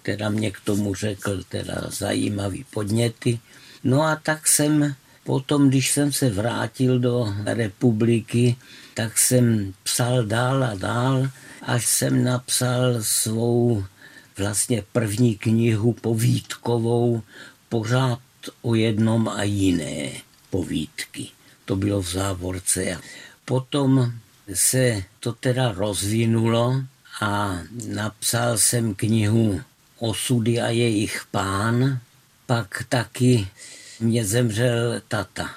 teda 0.03 0.29
mě 0.29 0.51
k 0.51 0.61
tomu 0.61 0.95
řekl 0.95 1.43
teda 1.49 1.75
zajímavý 1.89 2.65
podněty. 2.71 3.39
No 3.85 4.03
a 4.03 4.17
tak 4.17 4.49
jsem 4.49 4.95
potom, 5.25 5.69
když 5.69 5.91
jsem 5.91 6.13
se 6.13 6.31
vrátil 6.31 6.99
do 6.99 7.35
republiky, 7.45 8.57
tak 8.95 9.19
jsem 9.19 9.75
psal 9.83 10.25
dál 10.25 10.65
a 10.65 10.75
dál, 10.75 11.29
až 11.63 11.87
jsem 11.87 12.25
napsal 12.25 12.97
svou 13.01 13.85
vlastně 14.39 14.83
první 14.93 15.39
knihu 15.39 15.93
povídkovou 15.93 17.23
pořád 17.69 18.19
o 18.63 18.75
jednom 18.75 19.29
a 19.29 19.43
jiné 19.43 20.11
povídky. 20.51 21.29
To 21.65 21.77
bylo 21.77 22.03
v 22.03 22.11
závorce. 22.11 22.99
Potom 23.45 24.13
se 24.55 25.05
to 25.21 25.33
teda 25.33 25.73
rozvinulo 25.73 26.83
a 27.21 27.59
napsal 27.87 28.59
jsem 28.59 28.95
knihu 28.95 29.61
Osudy 29.99 30.61
a 30.61 30.69
jejich 30.69 31.25
pán, 31.31 32.01
pak 32.47 32.85
taky 32.89 33.49
mě 34.01 34.25
zemřel 34.25 35.01
tata. 35.09 35.51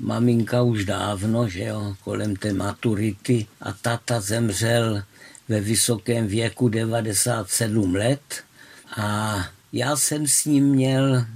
Maminka 0.00 0.62
už 0.62 0.84
dávno, 0.84 1.48
že 1.48 1.64
jo, 1.64 1.96
kolem 2.04 2.36
té 2.36 2.52
maturity 2.52 3.46
a 3.60 3.72
tata 3.72 4.20
zemřel 4.20 5.02
ve 5.48 5.60
vysokém 5.60 6.26
věku 6.26 6.68
97 6.68 7.94
let 7.94 8.44
a 8.96 9.38
já 9.72 9.96
jsem 9.96 10.26
s 10.26 10.44
ním 10.44 10.64
měl 10.64 11.26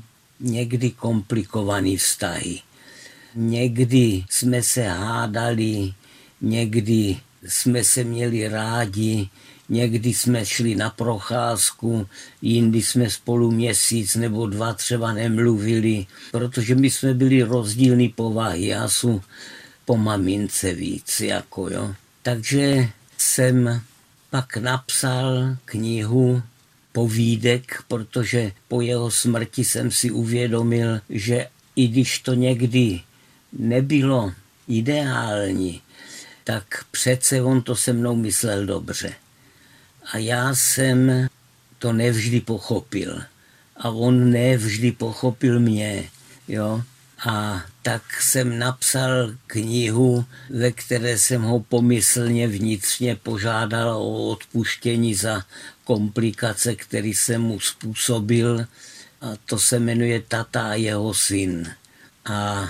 někdy 0.43 0.91
komplikovaný 0.91 1.97
vztahy. 1.97 2.61
Někdy 3.35 4.25
jsme 4.31 4.63
se 4.63 4.83
hádali, 4.83 5.95
někdy 6.41 7.17
jsme 7.47 7.85
se 7.85 8.05
měli 8.05 8.49
rádi, 8.49 9.29
někdy 9.69 10.15
jsme 10.15 10.47
šli 10.47 10.75
na 10.75 10.91
procházku, 10.91 12.07
jindy 12.43 12.83
jsme 12.83 13.11
spolu 13.11 13.51
měsíc 13.51 14.15
nebo 14.15 14.47
dva 14.47 14.75
třeba 14.75 15.13
nemluvili, 15.13 16.07
protože 16.31 16.75
my 16.75 16.91
jsme 16.91 17.15
byli 17.15 17.43
rozdílní 17.43 18.09
povahy. 18.09 18.67
Já 18.67 18.89
jsem 18.89 19.21
po 19.85 19.97
mamince 19.97 20.75
víc, 20.75 21.21
jako 21.21 21.69
jo. 21.69 21.95
Takže 22.23 22.89
jsem 23.19 23.81
pak 24.31 24.57
napsal 24.57 25.57
knihu 25.65 26.43
povídek, 26.93 27.83
protože 27.89 28.53
po 28.69 28.81
jeho 28.81 29.11
smrti 29.11 29.65
jsem 29.65 29.91
si 29.91 30.11
uvědomil, 30.11 31.01
že 31.09 31.47
i 31.77 31.89
když 31.89 32.19
to 32.19 32.35
někdy 32.35 33.01
nebylo 33.53 34.33
ideální, 34.69 35.81
tak 36.45 36.85
přece 36.91 37.43
on 37.43 37.63
to 37.63 37.77
se 37.77 37.93
mnou 37.93 38.17
myslel 38.17 38.67
dobře. 38.67 39.13
A 40.13 40.19
já 40.19 40.55
jsem 40.55 41.29
to 41.79 41.93
nevždy 41.93 42.41
pochopil. 42.41 43.23
A 43.77 43.91
on 43.91 44.31
nevždy 44.31 44.93
pochopil 44.93 45.61
mě. 45.61 46.11
Jo? 46.49 46.83
A 47.27 47.63
tak 47.83 48.23
jsem 48.23 48.59
napsal 48.59 49.35
knihu, 49.47 50.25
ve 50.51 50.73
které 50.73 51.19
jsem 51.19 51.43
ho 51.43 51.61
pomyslně 51.61 52.49
vnitřně 52.49 53.17
požádal 53.17 53.97
o 53.97 54.29
odpuštění 54.29 55.15
za 55.15 55.45
komplikace, 55.93 56.75
které 56.75 57.09
jsem 57.09 57.43
mu 57.43 57.61
způsobil. 57.61 58.67
A 59.21 59.27
to 59.47 59.59
se 59.59 59.79
jmenuje 59.79 60.23
Tata 60.29 60.73
a 60.73 60.75
jeho 60.75 61.15
syn. 61.15 61.69
A 62.25 62.69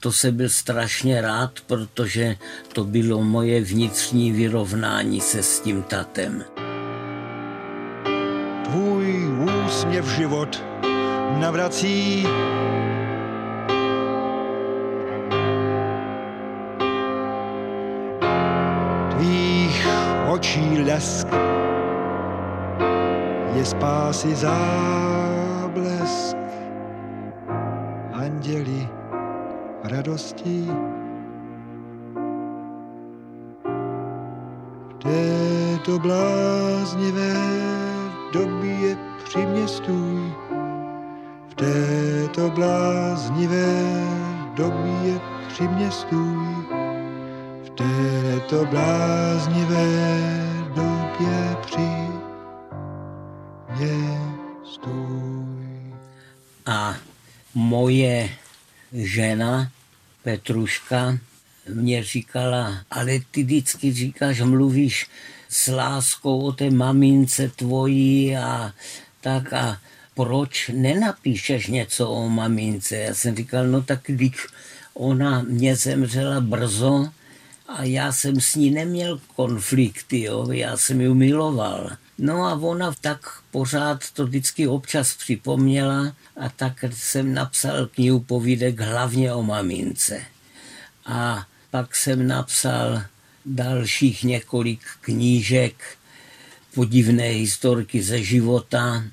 to 0.00 0.12
se 0.12 0.32
byl 0.32 0.48
strašně 0.48 1.20
rád, 1.20 1.60
protože 1.66 2.36
to 2.72 2.84
bylo 2.84 3.24
moje 3.24 3.60
vnitřní 3.60 4.32
vyrovnání 4.32 5.20
se 5.20 5.42
s 5.42 5.60
tím 5.60 5.82
tatem. 5.82 6.44
Tvůj 8.64 9.28
úsměv 9.68 10.06
život 10.16 10.62
navrací 11.38 12.26
tvých 19.10 19.86
očí 20.28 20.78
lesk 20.78 21.28
je 23.54 23.64
spásy 23.64 24.34
záblesk. 24.34 26.36
Anděli 28.12 28.88
radostí. 29.84 30.70
V 34.88 34.94
této 35.02 35.98
bláznivé 35.98 37.34
době 38.32 38.96
při 39.24 39.46
mě 39.46 39.68
stůj, 39.68 40.32
v 41.48 41.54
této 41.54 42.50
bláznivé 42.50 43.82
době 44.56 45.20
při 45.48 45.68
mě 45.68 45.90
stůj, 45.90 46.46
v 47.64 47.70
této 47.70 48.66
bláznivé 48.66 50.21
moje 57.54 58.30
žena 58.92 59.72
Petruška 60.22 61.18
mě 61.68 62.04
říkala, 62.04 62.84
ale 62.90 63.18
ty 63.30 63.42
vždycky 63.42 63.92
říkáš, 63.92 64.40
mluvíš 64.40 65.06
s 65.48 65.72
láskou 65.72 66.40
o 66.40 66.52
té 66.52 66.70
mamince 66.70 67.48
tvojí 67.56 68.36
a 68.36 68.72
tak 69.20 69.52
a 69.52 69.80
proč 70.14 70.70
nenapíšeš 70.74 71.66
něco 71.66 72.10
o 72.10 72.28
mamince? 72.28 72.96
Já 72.96 73.14
jsem 73.14 73.36
říkal, 73.36 73.66
no 73.66 73.82
tak 73.82 74.00
když 74.06 74.46
ona 74.94 75.42
mě 75.42 75.76
zemřela 75.76 76.40
brzo 76.40 77.08
a 77.68 77.82
já 77.82 78.12
jsem 78.12 78.40
s 78.40 78.54
ní 78.54 78.70
neměl 78.70 79.20
konflikty, 79.36 80.22
jo? 80.22 80.48
já 80.50 80.76
jsem 80.76 81.00
ji 81.00 81.14
miloval. 81.14 81.90
No 82.22 82.46
a 82.46 82.54
ona 82.54 82.94
tak 83.00 83.42
pořád 83.50 84.10
to 84.10 84.26
vždycky 84.26 84.66
občas 84.66 85.14
připomněla 85.14 86.16
a 86.36 86.48
tak 86.48 86.84
jsem 86.92 87.34
napsal 87.34 87.86
knihu 87.86 88.20
povídek 88.20 88.80
hlavně 88.80 89.32
o 89.32 89.42
mamince. 89.42 90.22
A 91.06 91.46
pak 91.70 91.96
jsem 91.96 92.26
napsal 92.26 93.02
dalších 93.46 94.24
několik 94.24 94.80
knížek, 95.00 95.98
podivné 96.74 97.28
historky 97.28 98.02
ze 98.02 98.22
života, 98.22 99.04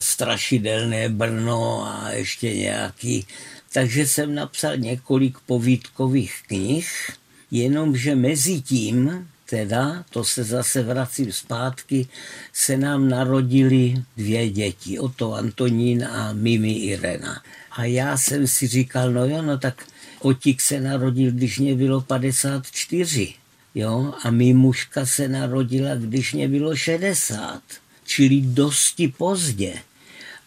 strašidelné 0.00 1.08
Brno 1.08 1.86
a 1.86 2.10
ještě 2.10 2.54
nějaký. 2.54 3.26
Takže 3.72 4.06
jsem 4.06 4.34
napsal 4.34 4.76
několik 4.76 5.38
povídkových 5.46 6.42
knih, 6.46 7.10
jenomže 7.50 8.14
mezi 8.14 8.60
tím 8.60 9.28
teda, 9.50 10.04
to 10.10 10.24
se 10.24 10.44
zase 10.44 10.82
vracím 10.82 11.32
zpátky, 11.32 12.08
se 12.52 12.76
nám 12.76 13.08
narodili 13.08 13.94
dvě 14.16 14.50
děti, 14.50 14.98
Oto 14.98 15.34
Antonín 15.34 16.04
a 16.04 16.32
Mimi 16.32 16.72
Irena. 16.72 17.42
A 17.70 17.84
já 17.84 18.16
jsem 18.16 18.46
si 18.46 18.66
říkal, 18.66 19.12
no 19.12 19.26
jo, 19.26 19.42
no 19.42 19.58
tak 19.58 19.84
Otík 20.20 20.60
se 20.60 20.80
narodil, 20.80 21.32
když 21.32 21.58
mě 21.58 21.74
bylo 21.74 22.00
54, 22.00 23.34
jo, 23.74 24.14
a 24.22 24.30
mužka 24.30 25.06
se 25.06 25.28
narodila, 25.28 25.94
když 25.94 26.32
mě 26.32 26.48
bylo 26.48 26.76
60, 26.76 27.62
čili 28.04 28.40
dosti 28.40 29.08
pozdě. 29.08 29.74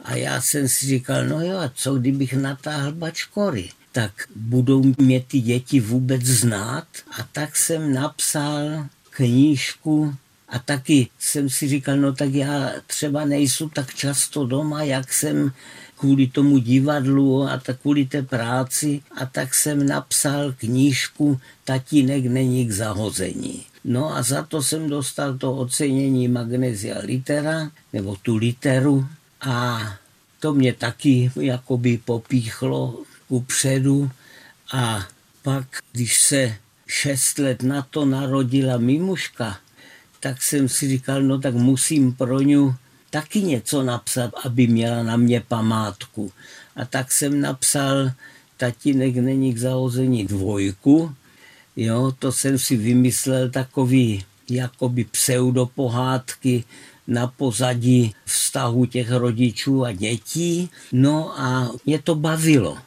A 0.04 0.16
já 0.16 0.42
jsem 0.42 0.68
si 0.68 0.86
říkal, 0.86 1.26
no 1.26 1.42
jo, 1.42 1.58
a 1.58 1.72
co 1.76 1.96
kdybych 1.96 2.34
natáhl 2.34 2.92
bačkory? 2.92 3.70
tak 3.94 4.12
budou 4.36 4.84
mě 4.98 5.22
ty 5.22 5.42
děti 5.42 5.80
vůbec 5.80 6.22
znát. 6.22 6.88
A 7.20 7.24
tak 7.32 7.56
jsem 7.56 7.94
napsal 7.94 8.88
knížku 9.16 10.16
A 10.50 10.60
taky 10.60 11.10
jsem 11.20 11.50
si 11.50 11.68
říkal, 11.68 11.98
no 11.98 12.14
tak 12.14 12.34
já 12.34 12.72
třeba 12.88 13.26
nejsem 13.26 13.70
tak 13.70 13.94
často 13.94 14.46
doma, 14.46 14.84
jak 14.84 15.14
jsem 15.14 15.52
kvůli 15.98 16.28
tomu 16.28 16.58
divadlu 16.58 17.44
a 17.44 17.58
tak 17.58 17.82
kvůli 17.82 18.06
té 18.06 18.22
práci. 18.22 19.02
A 19.18 19.26
tak 19.26 19.54
jsem 19.54 19.88
napsal 19.88 20.52
knížku 20.52 21.40
Tatínek 21.64 22.26
není 22.26 22.66
k 22.66 22.72
zahození. 22.72 23.66
No 23.84 24.16
a 24.16 24.22
za 24.22 24.44
to 24.44 24.64
jsem 24.64 24.90
dostal 24.90 25.38
to 25.38 25.56
ocenění 25.56 26.28
Magnesia 26.28 27.00
Litera, 27.00 27.72
nebo 27.94 28.16
tu 28.16 28.36
literu. 28.36 29.08
A 29.42 29.82
to 30.40 30.54
mě 30.54 30.74
taky 30.74 31.32
jakoby 31.42 31.98
popíchlo 32.06 33.00
upředu. 33.30 34.12
A 34.74 35.08
pak, 35.42 35.68
když 35.92 36.22
se 36.22 36.56
šest 36.94 37.40
let 37.40 37.64
na 37.64 37.82
to 37.82 38.06
narodila 38.06 38.78
Mimuška, 38.78 39.58
tak 40.20 40.42
jsem 40.42 40.70
si 40.70 40.88
říkal, 40.88 41.22
no 41.22 41.40
tak 41.40 41.56
musím 41.56 42.14
pro 42.14 42.42
ňu 42.42 42.76
taky 43.10 43.42
něco 43.42 43.84
napsat, 43.84 44.32
aby 44.46 44.68
měla 44.68 45.04
na 45.04 45.18
mě 45.18 45.42
památku. 45.42 46.32
A 46.76 46.86
tak 46.86 47.12
jsem 47.12 47.42
napsal 47.42 48.12
Tatínek 48.58 49.16
není 49.16 49.54
k 49.54 49.58
zahození 49.58 50.26
dvojku. 50.26 51.16
Jo, 51.76 52.14
to 52.20 52.32
jsem 52.32 52.60
si 52.60 52.78
vymyslel 52.78 53.50
takový 53.50 54.26
jakoby 54.50 55.04
pseudopohádky 55.04 56.64
na 57.08 57.28
pozadí 57.28 58.16
vztahu 58.26 58.86
těch 58.86 59.12
rodičů 59.12 59.86
a 59.86 59.92
dětí. 59.92 60.70
No 60.92 61.40
a 61.40 61.72
mě 61.86 62.00
to 62.02 62.16
bavilo 62.16 62.78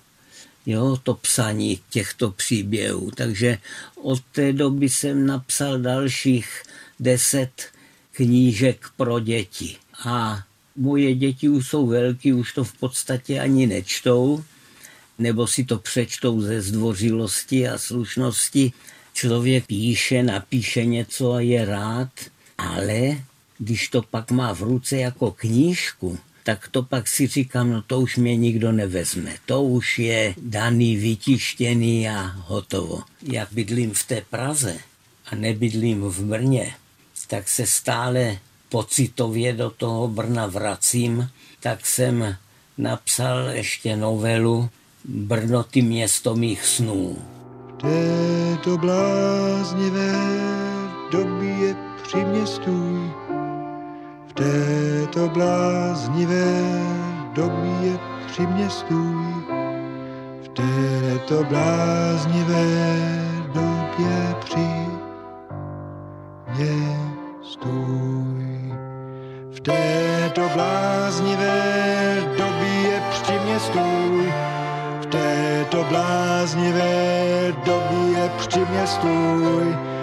jo, 0.66 0.96
to 1.02 1.14
psaní 1.14 1.80
těchto 1.90 2.30
příběhů. 2.30 3.10
Takže 3.10 3.58
od 4.02 4.22
té 4.32 4.52
doby 4.52 4.88
jsem 4.88 5.26
napsal 5.26 5.78
dalších 5.78 6.62
deset 7.00 7.66
knížek 8.12 8.86
pro 8.96 9.20
děti. 9.20 9.76
A 10.04 10.42
moje 10.76 11.14
děti 11.14 11.48
už 11.48 11.68
jsou 11.68 11.86
velký, 11.86 12.32
už 12.32 12.52
to 12.52 12.64
v 12.64 12.72
podstatě 12.72 13.40
ani 13.40 13.66
nečtou, 13.66 14.44
nebo 15.18 15.46
si 15.46 15.64
to 15.64 15.78
přečtou 15.78 16.40
ze 16.40 16.60
zdvořilosti 16.62 17.68
a 17.68 17.78
slušnosti. 17.78 18.72
Člověk 19.12 19.66
píše, 19.66 20.22
napíše 20.22 20.84
něco 20.84 21.32
a 21.32 21.40
je 21.40 21.64
rád, 21.64 22.08
ale 22.58 23.24
když 23.58 23.88
to 23.88 24.02
pak 24.02 24.30
má 24.30 24.54
v 24.54 24.60
ruce 24.60 24.96
jako 24.96 25.30
knížku, 25.30 26.18
tak 26.46 26.68
to 26.68 26.82
pak 26.82 27.08
si 27.08 27.26
říkám, 27.26 27.70
no 27.70 27.82
to 27.82 28.00
už 28.00 28.16
mě 28.16 28.36
nikdo 28.36 28.72
nevezme. 28.72 29.34
To 29.46 29.62
už 29.62 29.98
je 29.98 30.34
daný, 30.42 30.96
vytištěný 30.96 32.08
a 32.08 32.22
hotovo. 32.22 33.02
Jak 33.22 33.48
bydlím 33.52 33.90
v 33.90 34.04
té 34.04 34.22
Praze 34.30 34.76
a 35.26 35.34
nebydlím 35.34 36.02
v 36.02 36.20
Brně, 36.24 36.74
tak 37.26 37.48
se 37.48 37.66
stále 37.66 38.38
pocitově 38.68 39.52
do 39.52 39.70
toho 39.70 40.08
Brna 40.08 40.46
vracím, 40.46 41.30
tak 41.60 41.86
jsem 41.86 42.36
napsal 42.78 43.48
ještě 43.48 43.96
novelu 43.96 44.70
Brno, 45.04 45.62
ty 45.62 45.82
město 45.82 46.34
mých 46.34 46.64
snů. 46.64 47.18
Této 47.80 48.78
bláznivé 48.78 50.12
době 51.10 51.76
při 52.02 52.24
městu 52.24 53.25
této 54.36 55.28
bláznivé 55.28 56.46
době 57.32 57.98
při. 58.66 59.44
V 60.44 60.48
této 60.48 61.44
bláznivé 61.44 62.66
době 63.54 64.34
při 64.44 64.68
mě 66.54 66.76
stůj. 67.42 68.74
V 69.52 69.60
této 69.60 70.48
bláznivé 70.54 71.62
době 72.38 73.02
při 73.10 73.32
mě 73.44 73.60
stůj. 73.60 74.32
V 75.00 75.06
této 75.06 75.84
bláznivé 75.84 77.52
době 77.64 78.30
při 78.38 78.60
mě 78.60 78.86
stůj 78.86 79.95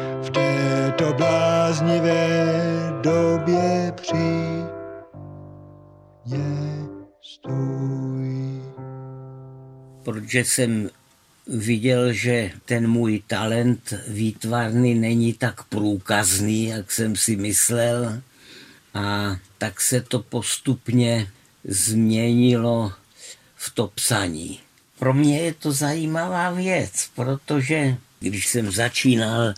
této 0.83 1.13
bláznivé 1.13 2.55
době 3.01 3.93
při 4.01 4.63
stůj. 7.21 8.61
Protože 10.03 10.45
jsem 10.45 10.89
viděl, 11.47 12.13
že 12.13 12.51
ten 12.65 12.87
můj 12.87 13.23
talent 13.27 13.93
výtvarný 14.07 14.95
není 14.95 15.33
tak 15.33 15.63
průkazný, 15.63 16.65
jak 16.65 16.91
jsem 16.91 17.15
si 17.15 17.35
myslel. 17.35 18.21
A 18.93 19.35
tak 19.57 19.81
se 19.81 20.01
to 20.01 20.19
postupně 20.19 21.27
změnilo 21.63 22.93
v 23.55 23.71
to 23.73 23.87
psaní. 23.87 24.59
Pro 24.99 25.13
mě 25.13 25.39
je 25.39 25.53
to 25.53 25.71
zajímavá 25.71 26.51
věc, 26.51 27.09
protože 27.15 27.97
když 28.23 28.47
jsem 28.47 28.71
začínal 28.71 29.53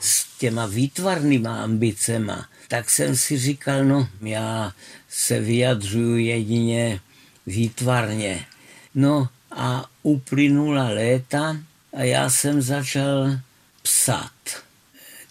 s 0.00 0.26
těma 0.38 0.66
výtvarnýma 0.66 1.62
ambicema, 1.62 2.48
tak 2.68 2.90
jsem 2.90 3.16
si 3.16 3.38
říkal, 3.38 3.84
no 3.84 4.08
já 4.20 4.72
se 5.08 5.40
vyjadřuju 5.40 6.16
jedině 6.16 7.00
výtvarně. 7.46 8.46
No 8.94 9.28
a 9.50 9.84
uplynula 10.02 10.88
léta 10.88 11.56
a 11.96 12.02
já 12.02 12.30
jsem 12.30 12.62
začal 12.62 13.38
psat 13.82 14.32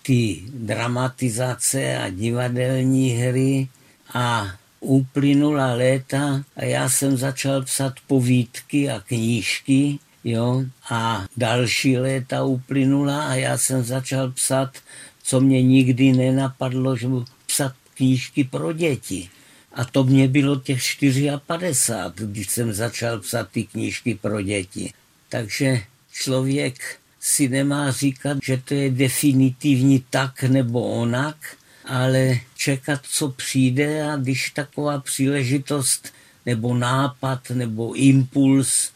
ty 0.02 0.44
dramatizace 0.54 1.98
a 1.98 2.10
divadelní 2.10 3.10
hry 3.10 3.68
a 4.14 4.48
uplynula 4.80 5.74
léta 5.74 6.44
a 6.56 6.64
já 6.66 6.90
jsem 6.90 7.18
začal 7.18 7.62
psat 7.62 7.94
povídky 8.08 8.90
a 8.90 9.00
knížky 9.00 10.00
jo, 10.26 10.66
a 10.90 11.26
další 11.38 11.98
léta 11.98 12.44
uplynula 12.44 13.28
a 13.28 13.34
já 13.34 13.58
jsem 13.58 13.84
začal 13.84 14.32
psat, 14.32 14.78
co 15.24 15.42
mě 15.42 15.64
nikdy 15.64 16.14
nenapadlo, 16.14 16.98
že 16.98 17.08
budu 17.08 17.26
psat 17.48 17.74
knížky 17.94 18.44
pro 18.44 18.74
děti. 18.74 19.30
A 19.74 19.86
to 19.86 20.04
mě 20.04 20.28
bylo 20.28 20.56
těch 20.56 20.82
54, 21.46 22.32
když 22.32 22.50
jsem 22.50 22.74
začal 22.74 23.20
psat 23.20 23.50
ty 23.52 23.64
knížky 23.64 24.16
pro 24.16 24.42
děti. 24.42 24.94
Takže 25.30 25.82
člověk 26.12 26.98
si 27.20 27.50
nemá 27.50 27.92
říkat, 27.92 28.38
že 28.44 28.58
to 28.58 28.74
je 28.74 28.90
definitivní 28.92 30.06
tak 30.10 30.44
nebo 30.44 30.84
onak, 30.84 31.36
ale 31.86 32.40
čekat, 32.56 33.02
co 33.04 33.30
přijde 33.30 34.04
a 34.04 34.16
když 34.16 34.50
taková 34.50 35.00
příležitost 35.00 36.14
nebo 36.46 36.74
nápad 36.74 37.50
nebo 37.50 37.94
impuls 37.94 38.92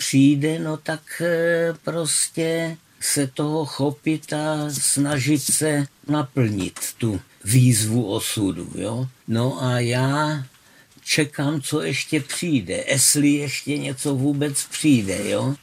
přijde, 0.00 0.58
no 0.58 0.76
tak 0.76 1.22
eh, 1.24 1.74
prostě 1.84 2.76
se 3.00 3.26
toho 3.26 3.64
chopit 3.64 4.32
a 4.32 4.70
snažit 4.70 5.42
se 5.42 5.86
naplnit 6.08 6.80
tu 6.98 7.20
výzvu 7.44 8.12
osudu. 8.12 8.72
Jo? 8.74 9.08
No 9.28 9.62
a 9.64 9.80
já 9.80 10.44
čekám, 11.04 11.60
co 11.60 11.82
ještě 11.82 12.20
přijde, 12.20 12.84
jestli 12.88 13.28
ještě 13.28 13.78
něco 13.78 14.14
vůbec 14.14 14.64
přijde. 14.64 15.28
Jo? 15.28 15.54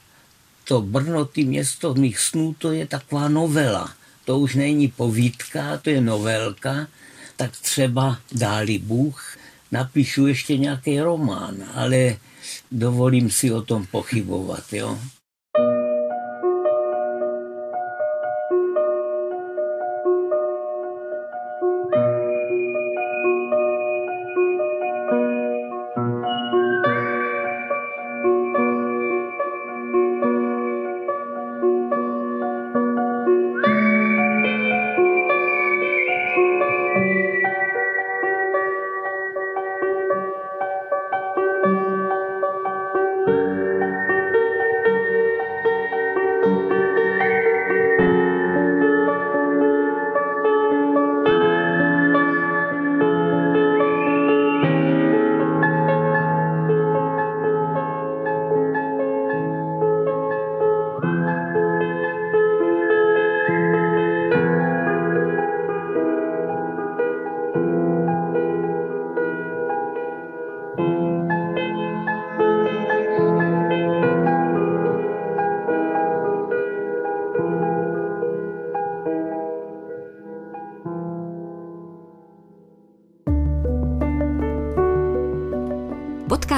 To 0.63 0.81
Brno, 0.81 1.25
ty 1.25 1.43
město 1.43 1.93
mých 1.93 2.19
snů, 2.19 2.55
to 2.57 2.71
je 2.71 2.87
taková 2.87 3.29
novela. 3.29 3.93
To 4.25 4.39
už 4.39 4.55
není 4.55 4.87
povídka, 4.87 5.77
to 5.77 5.89
je 5.89 6.01
novelka, 6.01 6.87
tak 7.37 7.57
třeba 7.57 8.19
dáli 8.31 8.77
Bůh, 8.77 9.36
napíšu 9.71 10.27
ještě 10.27 10.57
nějaký 10.57 10.99
román, 10.99 11.55
ale 11.73 12.17
dovolím 12.71 13.31
si 13.31 13.51
o 13.51 13.61
tom 13.61 13.85
pochybovat. 13.85 14.73
Jo? 14.73 14.99